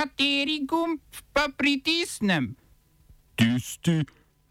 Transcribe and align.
Kateri 0.00 0.64
gumb 0.64 1.00
pa 1.32 1.48
pritisnem? 1.56 2.56
Tisti, 3.36 4.00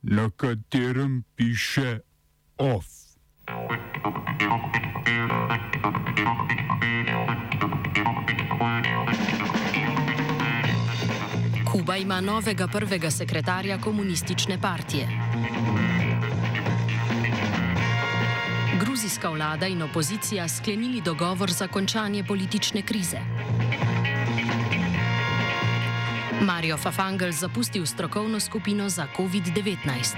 na 0.02 0.30
katerem 0.30 1.24
piše 1.36 2.00
OF. 2.58 2.86
Kuba 11.72 11.96
ima 11.98 12.22
novega 12.22 12.68
prvega 12.68 13.12
sekretarja 13.12 13.82
komunistične 13.82 14.62
partije. 14.62 15.08
Gruzijska 18.80 19.30
vlada 19.30 19.68
in 19.68 19.82
opozicija 19.82 20.48
sklenili 20.48 21.02
dogovor 21.02 21.52
za 21.52 21.68
končanje 21.68 22.24
politične 22.24 22.82
krize. 22.82 23.18
Mario 26.42 26.78
Fafangel 26.78 27.32
zapustil 27.32 27.86
strokovno 27.86 28.40
skupino 28.40 28.90
za 28.90 29.08
COVID-19. 29.18 30.16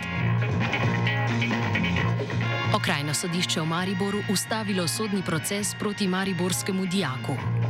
Okrajno 2.75 3.13
sodišče 3.13 3.61
v 3.61 3.65
Mariboru 3.65 4.21
ustavilo 4.29 4.87
sodni 4.87 5.21
proces 5.25 5.75
proti 5.79 6.07
mariborskemu 6.07 6.85
dijaku. 6.85 7.60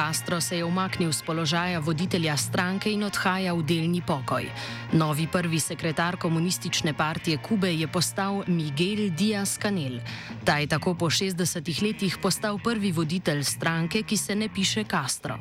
Castro 0.00 0.40
se 0.40 0.56
je 0.56 0.64
umaknil 0.64 1.12
z 1.12 1.22
položaja 1.22 1.78
voditelja 1.78 2.32
stranke 2.36 2.88
in 2.88 3.04
odhaja 3.04 3.52
v 3.52 3.60
delni 3.68 4.00
pokoj. 4.00 4.48
Novi 4.96 5.28
prvi 5.28 5.60
sekretar 5.60 6.16
komunistične 6.16 6.96
partije 6.96 7.36
Kube 7.36 7.68
je 7.68 7.84
postal 7.84 8.40
Miguel 8.48 9.12
Díaz 9.12 9.58
Canel. 9.60 10.00
Ta 10.44 10.56
je 10.56 10.72
tako 10.72 10.94
po 10.96 11.12
60 11.12 11.36
letih 11.84 12.16
postal 12.16 12.56
prvi 12.64 12.92
voditelj 12.92 13.44
stranke, 13.44 14.00
ki 14.02 14.16
se 14.16 14.34
ne 14.34 14.48
piše 14.48 14.84
Castro. 14.88 15.36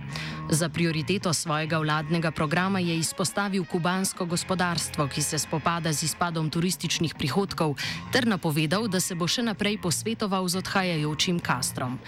Za 0.52 0.70
prioriteto 0.70 1.34
svojega 1.34 1.80
vladnega 1.80 2.32
programa 2.32 2.80
je 2.80 2.98
izpostavil 3.00 3.64
kubansko 3.64 4.26
gospodarstvo, 4.26 5.08
ki 5.08 5.22
se 5.22 5.40
spopada 5.40 5.94
z 5.94 6.04
izpadom 6.04 6.50
turističnih 6.50 7.16
prihodkov, 7.16 7.78
ter 8.12 8.28
napovedal, 8.28 8.88
da 8.92 9.00
se 9.00 9.16
bo 9.16 9.28
še 9.28 9.40
naprej 9.42 9.80
posvetoval 9.80 10.48
z 10.52 10.60
odhajajočim 10.60 11.40
Castrom. 11.40 12.00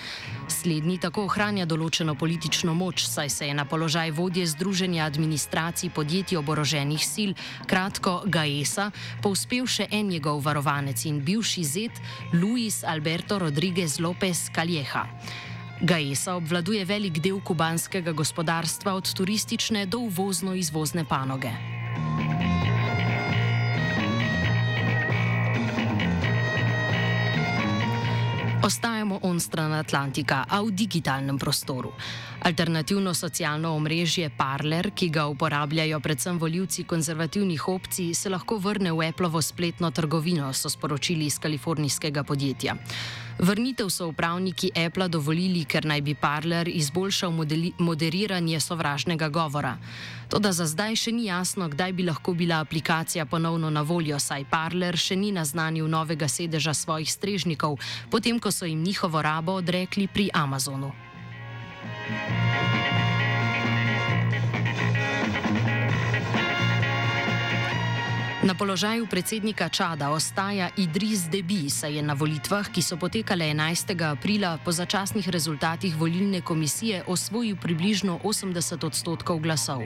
Slednji 0.52 0.98
tako 1.00 1.30
ohranja 1.32 1.66
določeno 1.66 2.16
politično 2.42 2.74
moč, 2.74 3.06
saj 3.06 3.30
se 3.30 3.48
je 3.48 3.54
na 3.54 3.66
položaj 3.66 4.12
vodje 4.12 4.48
Združenja 4.48 5.06
administracij 5.06 5.90
podjetij 5.94 6.38
oboroženih 6.38 7.04
sil, 7.14 7.32
kratko 7.70 8.24
GAESA, 8.26 8.90
povspel 9.22 9.68
še 9.70 9.86
en 9.92 10.10
njegov 10.10 10.42
varovanec 10.42 11.06
in 11.06 11.20
bivši 11.22 11.64
zet 11.64 12.02
Luis 12.34 12.82
Alberto 12.84 13.38
Rodriguez 13.38 14.00
López 14.02 14.50
Calleja. 14.50 15.06
GAESA 15.86 16.34
obvladuje 16.42 16.82
velik 16.86 17.22
del 17.22 17.38
kubanskega 17.46 18.10
gospodarstva 18.12 18.98
od 18.98 19.14
turistične 19.14 19.86
do 19.86 20.02
uvozno-izvozne 20.10 21.06
panoge. 21.06 21.81
Ostajamo 28.64 29.20
on 29.24 29.40
stran 29.40 29.74
Atlantika, 29.74 30.46
a 30.46 30.62
v 30.62 30.70
digitalnem 30.70 31.38
prostoru. 31.38 31.90
Alternativno 32.46 33.14
socialno 33.14 33.74
omrežje 33.74 34.30
Parler, 34.30 34.92
ki 34.94 35.10
ga 35.10 35.26
uporabljajo 35.26 36.00
predvsem 36.00 36.38
voljivci 36.38 36.84
konzervativnih 36.84 37.68
opcij, 37.68 38.14
se 38.14 38.30
lahko 38.30 38.60
vrne 38.62 38.94
v 38.94 39.10
Appleovo 39.10 39.42
spletno 39.42 39.90
trgovino, 39.92 40.54
so 40.54 40.70
sporočili 40.70 41.26
iz 41.26 41.40
kalifornijskega 41.40 42.24
podjetja. 42.24 42.76
Vrnitev 43.42 43.90
so 43.90 44.08
upravniki 44.08 44.70
Apple 44.86 45.08
dovolili, 45.10 45.64
ker 45.66 45.86
naj 45.86 46.02
bi 46.02 46.14
Parler 46.14 46.68
izboljšal 46.70 47.32
moderiranje 47.78 48.60
sovražnega 48.60 49.30
govora. 49.30 49.78
Toda 50.30 50.52
za 50.54 50.68
zdaj 50.70 50.96
še 50.96 51.12
ni 51.12 51.26
jasno, 51.26 51.66
kdaj 51.66 51.94
bi 51.94 52.06
lahko 52.06 52.36
bila 52.38 52.60
aplikacija 52.62 53.26
ponovno 53.26 53.70
na 53.70 53.82
voljo, 53.82 54.20
saj 54.20 54.46
Parler 54.46 54.98
še 54.98 55.18
ni 55.18 55.32
naznanil 55.34 55.90
novega 55.90 56.30
sedeža 56.30 56.74
svojih 56.78 57.10
strežnikov, 57.10 57.80
potem 58.14 58.38
ko 58.40 58.52
so 58.52 58.70
jim 58.70 58.84
njihovo 58.84 59.22
rabo 59.22 59.58
odrekli 59.58 60.08
pri 60.08 60.30
Amazonu. 60.34 60.94
Na 68.42 68.58
položaju 68.58 69.06
predsednika 69.06 69.70
Čada 69.70 70.10
ostaja 70.10 70.70
Idris 70.78 71.30
Debi, 71.30 71.70
saj 71.70 71.96
je 71.96 72.02
na 72.02 72.14
volitvah, 72.18 72.66
ki 72.74 72.82
so 72.82 72.98
potekale 72.98 73.46
11. 73.46 73.94
aprila, 74.02 74.58
po 74.66 74.72
začasnih 74.74 75.30
rezultatih 75.30 75.94
volilne 75.94 76.42
komisije 76.42 77.04
osvojil 77.08 77.54
približno 77.62 78.18
80 78.24 78.86
odstotkov 78.86 79.40
glasov. 79.46 79.86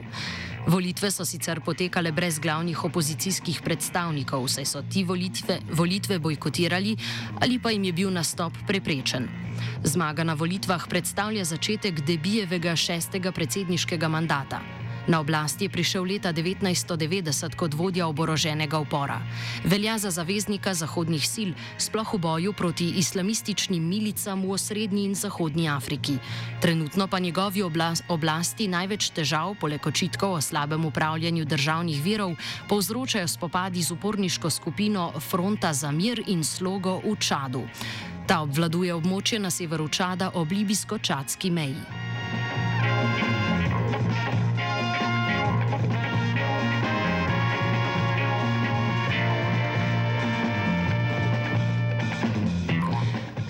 Volitve 0.68 1.12
so 1.12 1.26
sicer 1.26 1.60
potekale 1.60 2.12
brez 2.16 2.40
glavnih 2.40 2.84
opozicijskih 2.84 3.60
predstavnikov, 3.60 4.48
saj 4.48 4.66
so 4.66 4.84
ti 4.88 5.04
volitve, 5.04 5.60
volitve 5.72 6.20
bojkotirali 6.20 6.96
ali 7.42 7.60
pa 7.60 7.76
jim 7.76 7.84
je 7.84 7.94
bil 7.94 8.12
nastop 8.12 8.54
preprečen. 8.68 9.28
Zmaga 9.84 10.24
na 10.24 10.34
volitvah 10.34 10.88
predstavlja 10.88 11.44
začetek 11.44 12.02
Debijevega 12.08 12.76
šestega 12.76 13.32
predsedniškega 13.32 14.08
mandata. 14.08 14.75
Na 15.08 15.20
oblast 15.20 15.62
je 15.62 15.70
prišel 15.70 16.04
leta 16.04 16.34
1990 16.34 17.56
kot 17.56 17.74
vodja 17.74 18.08
oboroženega 18.08 18.80
upora. 18.80 19.22
Velja 19.64 19.98
za 19.98 20.10
zaveznika 20.12 20.74
zahodnih 20.74 21.22
sil, 21.34 21.52
sploh 21.78 22.14
v 22.14 22.18
boju 22.18 22.54
proti 22.54 22.90
islamističnim 22.98 23.86
milicam 23.86 24.42
v 24.42 24.58
osrednji 24.58 25.06
in 25.06 25.16
zahodnji 25.16 25.70
Afriki. 25.70 26.18
Trenutno 26.62 27.08
pa 27.08 27.20
njegovi 27.20 27.62
oblasti 28.10 28.68
največ 28.68 29.10
težav, 29.14 29.54
poleg 29.62 29.88
očitkov 29.88 30.34
o 30.34 30.42
slabem 30.42 30.86
upravljanju 30.86 31.46
državnih 31.46 32.02
virov, 32.02 32.34
povzročajo 32.70 33.28
spopadi 33.28 33.82
z 33.82 33.92
uporniško 33.92 34.50
skupino 34.50 35.12
Fronta 35.20 35.74
za 35.74 35.92
mir 35.92 36.24
in 36.28 36.44
slogo 36.44 36.98
v 37.06 37.16
Čadu. 37.20 37.62
Ta 38.26 38.42
obvladuje 38.42 38.90
območje 38.94 39.40
na 39.40 39.54
severu 39.54 39.86
Čada 39.88 40.32
ob 40.34 40.50
libijsko-čadski 40.50 41.52
meji. 41.52 42.15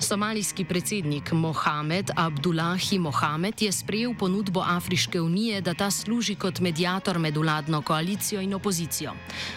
Somalijski 0.06 0.64
predsednik 0.64 1.32
Mohamed 1.32 2.10
Abdullahi 2.16 2.98
Mohamed 2.98 3.62
je 3.62 3.72
sprejel 3.72 4.14
ponudbo 4.14 4.60
Afriške 4.60 5.20
unije, 5.20 5.60
da 5.60 5.74
ta 5.74 5.90
služi 5.90 6.34
kot 6.34 6.60
medijator 6.60 7.18
med 7.18 7.36
vladno 7.36 7.82
koalicijo 7.82 8.40
in 8.40 8.54
opozicijo. 8.54 9.12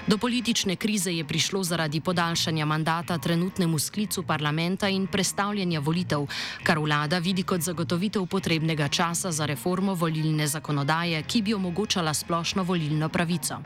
Do 0.07 0.17
politične 0.17 0.75
krize 0.75 1.13
je 1.13 1.27
prišlo 1.27 1.63
zaradi 1.63 2.01
podaljšanja 2.01 2.65
mandata 2.65 3.17
trenutnemu 3.17 3.79
sklicu 3.79 4.23
parlamenta 4.23 4.89
in 4.89 5.07
prestavljanja 5.07 5.79
volitev, 5.79 6.25
kar 6.63 6.79
vlada 6.79 7.19
vidi 7.19 7.43
kot 7.43 7.61
zagotovitev 7.61 8.25
potrebnega 8.25 8.87
časa 8.87 9.31
za 9.31 9.45
reformo 9.45 9.93
volilne 9.93 10.47
zakonodaje, 10.47 11.23
ki 11.23 11.41
bi 11.41 11.53
omogočala 11.53 12.13
splošno 12.13 12.63
volilno 12.63 13.09
pravico. 13.09 13.61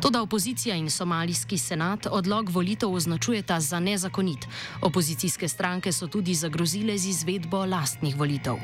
Toda 0.00 0.22
opozicija 0.22 0.76
in 0.76 0.90
somalijski 0.90 1.58
senat 1.58 2.06
odlog 2.10 2.50
volitev 2.50 2.92
označujeta 2.94 3.60
za 3.60 3.80
nezakonit. 3.80 4.46
Opozicijske 4.82 5.48
stranke 5.48 5.92
so 5.92 6.06
tudi 6.06 6.34
zagrozile 6.34 6.98
z 6.98 7.08
izvedbo 7.08 7.64
lastnih 7.64 8.16
volitev. 8.16 8.54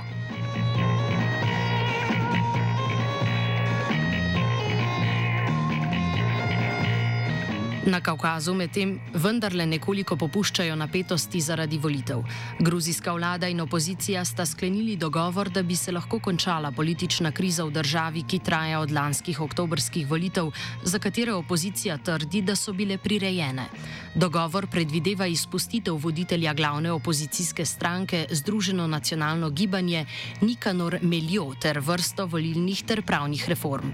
Na 7.85 7.99
Kaukazu 8.01 8.55
medtem 8.57 8.95
vendarle 9.21 9.67
nekoliko 9.69 10.17
popuščajo 10.17 10.73
napetosti 10.81 11.41
zaradi 11.45 11.77
volitev. 11.77 12.23
Gruzijska 12.65 13.13
vlada 13.13 13.51
in 13.53 13.61
opozicija 13.61 14.23
sta 14.25 14.47
sklenili 14.49 14.97
dogovor, 14.97 15.51
da 15.53 15.63
bi 15.63 15.77
se 15.77 15.93
lahko 15.93 16.19
končala 16.19 16.71
politična 16.73 17.33
kriza 17.33 17.67
v 17.69 17.75
državi, 17.77 18.25
ki 18.25 18.41
traja 18.41 18.81
od 18.81 18.91
lanskih 18.91 19.41
oktobrskih 19.41 20.09
volitev, 20.09 20.49
za 20.83 20.99
katere 20.99 21.35
opozicija 21.37 21.99
trdi, 21.99 22.41
da 22.43 22.57
so 22.57 22.73
bile 22.73 22.97
prirejene. 22.99 23.69
Dogovor 24.15 24.67
predvideva 24.67 25.27
izpustitev 25.27 26.01
voditelja 26.01 26.55
glavne 26.55 26.93
opozicijske 26.93 27.65
stranke 27.65 28.27
Združeno 28.31 28.87
nacionalno 28.87 29.51
gibanje 29.51 30.07
Nikanor 30.41 30.99
Meljo 31.03 31.51
ter 31.61 31.85
vrsto 31.85 32.27
volilnih 32.27 32.85
ter 32.87 33.03
pravnih 33.03 33.49
reform. 33.49 33.93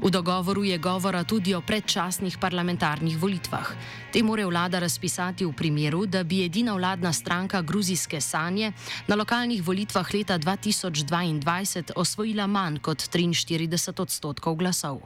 V 0.00 0.08
dogovoru 0.10 0.64
je 0.64 0.78
govora 0.78 1.24
tudi 1.24 1.52
o 1.54 1.60
predčasnih 1.60 2.38
parlamentarnih 2.40 3.20
volitvah. 3.20 3.68
Te 4.12 4.22
more 4.24 4.46
vlada 4.48 4.78
razpisati 4.80 5.44
v 5.44 5.52
primeru, 5.52 6.06
da 6.06 6.24
bi 6.24 6.40
edina 6.44 6.72
vladna 6.72 7.12
stranka 7.12 7.60
gruzijske 7.62 8.20
sanje 8.20 8.72
na 9.06 9.14
lokalnih 9.14 9.60
volitvah 9.62 10.14
leta 10.14 10.38
2022 10.38 11.92
osvojila 11.96 12.46
manj 12.46 12.80
kot 12.80 12.98
43 12.98 14.00
odstotkov 14.00 14.56
glasov. 14.56 15.04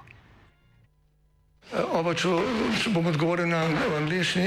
Oba, 1.75 2.14
če, 2.14 2.29
bom 2.94 3.06
odgovoril 3.11 3.50
na 3.50 3.67
angliški. 3.99 4.46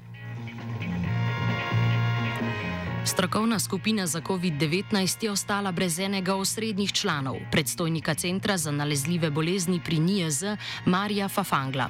Strokovna 3.11 3.59
skupina 3.59 4.07
za 4.07 4.21
COVID-19 4.21 5.23
je 5.23 5.31
ostala 5.31 5.71
brez 5.71 5.99
enega 5.99 6.35
osrednjih 6.35 6.91
članov, 6.91 7.35
predstojnika 7.51 8.13
Centra 8.13 8.57
za 8.57 8.71
nalezljive 8.71 9.29
bolezni 9.29 9.81
pri 9.85 9.99
NIJZ 9.99 10.43
Marija 10.85 11.27
Fafangla. 11.27 11.89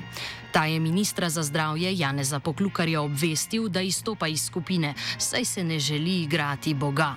Ta 0.51 0.65
je 0.65 0.79
ministra 0.79 1.29
za 1.29 1.43
zdravje 1.43 1.97
Janeza 1.97 2.39
Poklukarja 2.39 3.01
obvestil, 3.01 3.69
da 3.69 3.81
izstopa 3.81 4.27
iz 4.27 4.45
skupine, 4.45 4.93
saj 5.17 5.45
se 5.45 5.63
ne 5.63 5.79
želi 5.79 6.21
igrati 6.21 6.73
Boga. 6.73 7.15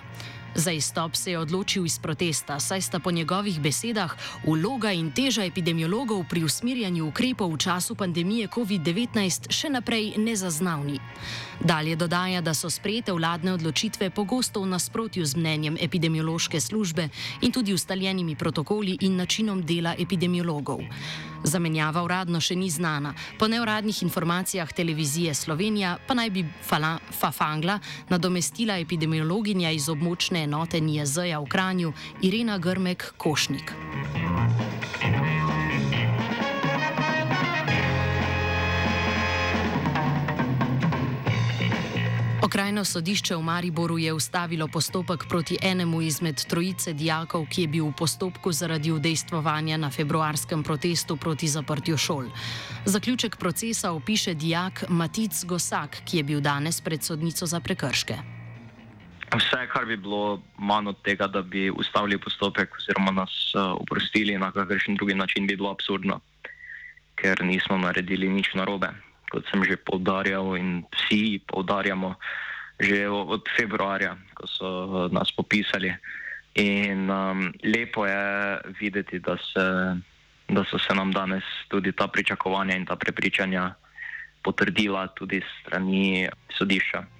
Za 0.54 0.70
izstop 0.72 1.16
se 1.16 1.30
je 1.30 1.38
odločil 1.38 1.86
iz 1.86 1.98
protesta, 1.98 2.60
saj 2.60 2.80
sta 2.80 2.98
po 2.98 3.10
njegovih 3.10 3.60
besedah 3.60 4.14
vloga 4.46 4.92
in 4.92 5.10
teža 5.10 5.44
epidemiologov 5.44 6.24
pri 6.30 6.44
usmerjanju 6.44 7.08
ukrepov 7.08 7.52
v 7.52 7.58
času 7.58 7.94
pandemije 7.94 8.48
COVID-19 8.48 9.50
še 9.50 9.68
naprej 9.68 10.14
nezaznavni. 10.16 11.00
Dalje 11.60 11.96
dodaja, 11.96 12.40
da 12.40 12.54
so 12.54 12.70
sprejete 12.70 13.12
vladne 13.12 13.52
odločitve 13.52 14.10
pogosto 14.10 14.62
v 14.62 14.70
nasprotju 14.70 15.26
z 15.26 15.36
mnenjem 15.36 15.76
epidemiološke 15.80 16.60
službe 16.60 17.08
in 17.42 17.52
tudi 17.52 17.74
ustaljenimi 17.74 18.36
protokoli 18.36 18.98
in 19.00 19.16
načinom 19.16 19.62
dela 19.66 19.94
epidemiologov. 19.98 20.86
Zamenjava 21.44 22.02
uradno 22.02 22.40
še 22.40 22.56
ni 22.56 22.70
znana. 22.70 23.14
Po 23.38 23.48
neuradnih 23.48 24.02
informacijah 24.02 24.72
televizije 24.72 25.34
Slovenija 25.34 25.96
pa 26.06 26.14
naj 26.14 26.30
bi 26.30 26.44
Fala, 26.62 26.98
Fafangla 27.12 27.78
nadomestila 28.08 28.78
epidemiologinja 28.80 29.70
iz 29.70 29.88
območne 29.92 30.44
enote 30.48 30.80
NIJZ-ja 30.80 31.40
v 31.40 31.50
Kranju 31.52 31.92
Irena 32.22 32.58
Grmek 32.58 33.12
Košnik. 33.16 33.72
Okrajno 42.54 42.84
sodišče 42.86 43.34
v 43.34 43.42
Mariboru 43.42 43.98
je 43.98 44.12
ustavilo 44.14 44.68
postopek 44.70 45.24
proti 45.28 45.56
enemu 45.62 46.02
izmed 46.06 46.38
trojice 46.46 46.92
dijakov, 46.94 47.48
ki 47.50 47.62
je 47.62 47.68
bil 47.68 47.86
v 47.88 47.94
postopku 47.98 48.52
zaradi 48.54 48.92
udejstvovanja 48.94 49.74
na 49.76 49.90
februarskem 49.90 50.62
protestu 50.62 51.16
proti 51.16 51.48
zaprtju 51.50 51.96
šol. 51.98 52.28
Zaključek 52.86 53.36
procesa 53.36 53.90
opiše 53.90 54.34
dijak 54.34 54.84
Matic 54.88 55.44
Gosak, 55.44 55.98
ki 56.06 56.16
je 56.16 56.22
bil 56.22 56.40
danes 56.40 56.78
pred 56.80 57.02
sodnico 57.02 57.46
za 57.46 57.58
prekrške. 57.60 58.18
Vse, 59.34 59.66
kar 59.72 59.86
bi 59.90 59.96
bilo 59.96 60.38
manj 60.58 60.94
od 60.94 61.02
tega, 61.02 61.26
da 61.26 61.42
bi 61.42 61.70
ustavili 61.74 62.20
postopek 62.22 62.70
oziroma 62.78 63.10
nas 63.10 63.34
uh, 63.58 63.74
oprostili 63.82 64.38
na 64.38 64.52
kakršen 64.52 64.94
drugi 64.94 65.14
način, 65.14 65.46
bi 65.46 65.56
bilo 65.56 65.74
absurdno, 65.74 66.20
ker 67.18 67.42
nismo 67.42 67.78
naredili 67.82 68.30
nič 68.30 68.54
narobe. 68.54 68.94
Kot 69.34 69.42
sem 69.50 69.66
že 69.66 69.82
povdarjal 69.82 70.54
in 70.54 70.86
vsi 70.94 71.42
povdarjamo, 71.42 72.14
že 72.78 73.10
od 73.10 73.42
februarja, 73.58 74.14
ko 74.38 74.46
so 74.46 74.68
uh, 74.86 74.92
nas 75.10 75.34
popisali. 75.34 75.90
In 76.54 77.10
um, 77.10 77.50
lepo 77.66 78.06
je 78.06 78.22
videti, 78.78 79.18
da, 79.18 79.34
se, 79.34 79.66
da 80.46 80.62
so 80.62 80.78
se 80.78 80.94
nam 80.94 81.10
danes 81.10 81.42
tudi 81.66 81.90
ta 81.90 82.06
pričakovanja 82.06 82.78
in 82.78 82.86
ta 82.86 82.94
prepričanja 82.94 83.74
potrdila 84.38 85.10
tudi 85.18 85.42
strani 85.42 86.30
sodišča. 86.54 87.13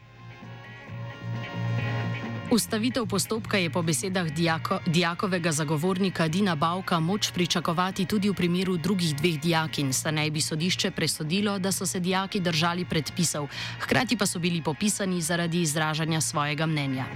Ustavitev 2.54 3.06
postopka 3.06 3.58
je 3.58 3.70
po 3.70 3.82
besedah 3.82 4.30
dijako, 4.30 4.78
dijakovega 4.86 5.52
zagovornika 5.52 6.28
Dina 6.28 6.54
Bavka 6.54 7.00
moč 7.00 7.32
pričakovati 7.34 8.06
tudi 8.06 8.30
v 8.30 8.34
primeru 8.34 8.76
drugih 8.76 9.16
dveh 9.16 9.40
dijakin, 9.40 9.92
saj 9.92 10.12
naj 10.12 10.30
bi 10.30 10.40
sodišče 10.40 10.90
presodilo, 10.90 11.58
da 11.58 11.72
so 11.72 11.86
se 11.86 12.00
dijaki 12.00 12.40
držali 12.40 12.84
predpisov, 12.84 13.48
hkrati 13.80 14.16
pa 14.16 14.26
so 14.26 14.38
bili 14.38 14.62
popisani 14.62 15.20
zaradi 15.22 15.62
izražanja 15.62 16.20
svojega 16.20 16.66
mnenja. 16.66 17.06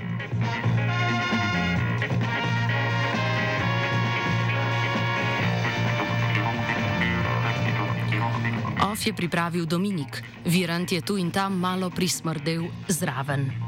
Of 8.93 9.06
je 9.06 9.12
pripravil 9.12 9.67
Dominik, 9.67 10.23
Virant 10.44 10.93
je 10.93 11.00
tu 11.00 11.17
in 11.17 11.31
tam 11.31 11.58
malo 11.58 11.90
prismrdel 11.90 12.67
zraven. 12.88 13.68